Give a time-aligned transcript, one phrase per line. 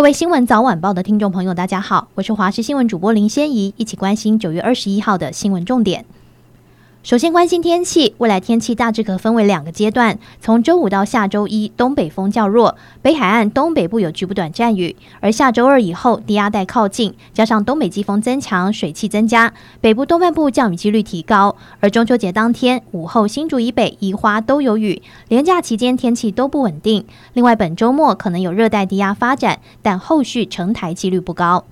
[0.00, 6.06] 各位新闻早晚报的听众朋友，大家好，我是华视新闻主播林仙怡，一起关心九月二十一号的新闻重点。
[7.02, 10.18] 首先关心天气，未来天气大致可分为两个阶段。
[10.38, 21.56] 从周五到下周一，东北风较弱，北海岸东北部有局部短暂雨；而下周二以后，低压带靠近，加上东北季风增强，水汽增加，北部东半部降雨几率提高。
[21.80, 27.06] 而中秋节当天午后，新竹以北、宜花都有雨，连假期间天气都不稳定。
[27.32, 31.64] 另外，本周末可能有热带低压发展，但后续成台几率不高。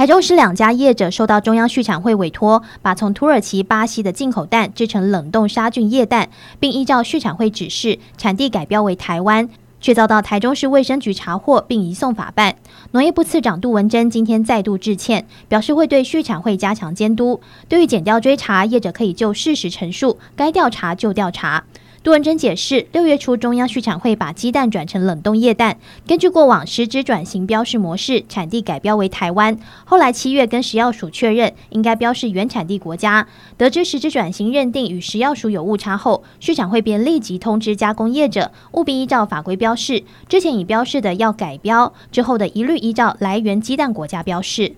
[0.00, 9.46] 台中市两家业者受到中央畜产会委托，把从土耳其、巴西的进口蛋制成冷冻杀菌液蛋，并依照畜产会指示，产地改标为台湾，
[9.78, 12.56] 却遭到台中市卫生局查获，并移送法办。
[12.92, 21.62] 农业部次长杜文珍今天再度致歉，表示会对畜产会加强监督，对于检调追查，业者可以就事实陈述，该调查就调查。
[22.02, 29.58] 杜文珍解释，六月初中央畜产会把鸡蛋转成冷冻液蛋，根据过往实质转型标示模式，产地改标为台湾。
[29.84, 33.28] 后来七月跟食药署确认应该标示原产地国家，
[33.58, 44.72] 得知实质转型认定与食药署有误差后，畜产会便立即通知加工业者务必依照法规标示，之前已标示的要改标，之后的一律依照来源鸡蛋国家标示。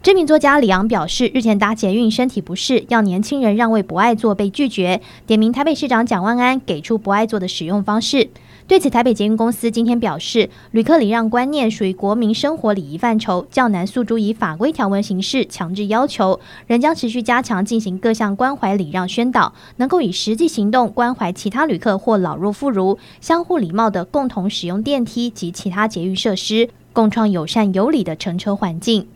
[0.00, 8.30] 知名作家李昂表示，日前搭捷运身体不适，要年轻人让位不爱座被拒绝，点名台北市长蒋万安给出不爱座的使用方式。
[8.68, 16.38] 对此，台北捷运公司今天表示，旅客礼让观念属于国民生活礼仪范畴，较难诉诸以法规条文形式强制要求，
[16.68, 29.08] 仍将持续加强进行各项关怀礼让宣导，能够以实际行动关怀其他旅客或老弱妇孺，相互礼貌地共同使用电梯及其他捷运设施，共创友善有礼的乘车环境。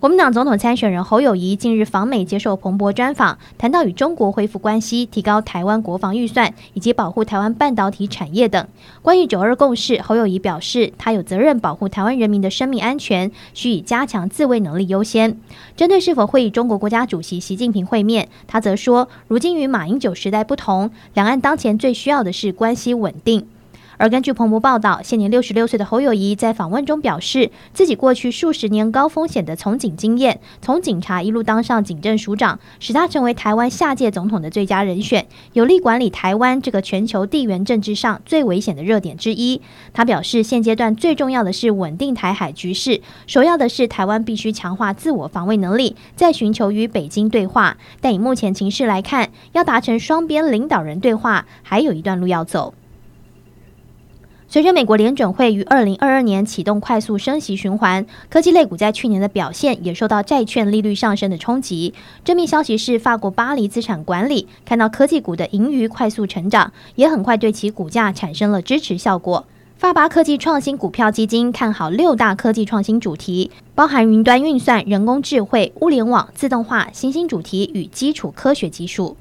[0.00, 8.66] 国民党总统参选人侯友谊近日访美接受彭博专访，谈到与中国恢复关系、提高台湾国防预算以及保护台湾半导体产业等。
[9.02, 15.36] 关于九二共识，侯友谊表示，他有责任保护台湾人民的生命安全，需以加强自卫能力优先。
[15.76, 23.46] 针对是否会与中国国家主席习近平会面，他则说，如今与马英九时代不同，两岸当前最需要的是关系稳定。
[24.00, 39.60] 而根据彭博报道，现年六十六岁的侯友谊在访问中表示，自己过去数十年高风险的从警经验，从警察一路当上警政署长，使他成为台湾下届总统的最佳人选，有力管理台湾这个全球地缘政治上最危险的热点之一。
[39.92, 47.76] 他表示，现阶段最重要的是稳定台海局势，首要的是台湾必须强化自我防卫能力，再寻求与北京对话。
[48.00, 52.72] 但以目前情势来看，要达成双边领导人对话，还有一段路要走。
[54.52, 61.94] 随着美国联准会于二零二二年启动快速升息循环，科技类股在去年的表现也受到债券利率上升的冲击。
[62.24, 69.46] 正面消息是，法国巴黎资产管理看到科技股的盈余快速成长，也很快对其股价产生了支持效果。
[69.76, 79.16] 法巴科技创新股票基金看好六大科技创新主题，包含云端运算、人工智慧、物联网、自动化、新兴主题与基础科学技术。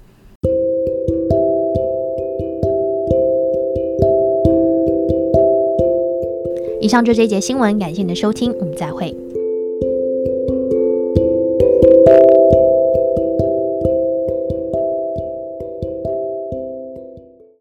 [6.81, 9.13] 以上就这一节新闻，感谢你的收听，我们再会。